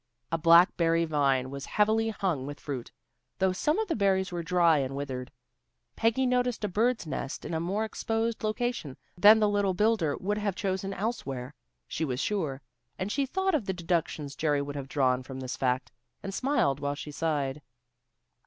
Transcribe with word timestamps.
A 0.31 0.37
blackberry 0.39 1.05
vine 1.05 1.51
was 1.51 1.67
heavily 1.67 2.09
hung 2.09 2.47
with 2.47 2.59
fruit, 2.59 2.91
though 3.37 3.51
some 3.51 3.77
of 3.77 3.87
the 3.87 3.95
berries 3.95 4.31
were 4.31 4.41
dry 4.41 4.79
and 4.79 4.95
withered. 4.95 5.31
Peggy 5.95 6.25
noticed 6.25 6.63
a 6.63 6.67
bird's 6.67 7.05
nest 7.05 7.45
in 7.45 7.53
a 7.53 7.59
more 7.59 7.85
exposed 7.85 8.43
location 8.43 8.97
than 9.15 9.37
the 9.39 9.47
little 9.47 9.75
builder 9.75 10.17
would 10.17 10.39
have 10.39 10.55
chosen 10.55 10.91
elsewhere, 10.91 11.53
she 11.87 12.03
was 12.03 12.19
sure, 12.19 12.63
and 12.97 13.11
she 13.11 13.27
thought 13.27 13.53
of 13.53 13.65
the 13.65 13.73
deductions 13.73 14.35
Jerry 14.35 14.59
would 14.59 14.75
have 14.75 14.89
drawn 14.89 15.21
from 15.21 15.39
this 15.39 15.55
fact, 15.55 15.91
and 16.23 16.33
smiled 16.33 16.79
while 16.79 16.95
she 16.95 17.11
sighed. 17.11 17.61